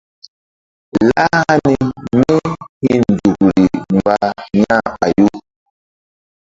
Lah 1.07 1.29
hani 1.39 1.75
míhi̧nzukri 2.15 3.63
mgba 3.91 4.15
yah 4.59 4.85
ɓayu. 4.99 5.27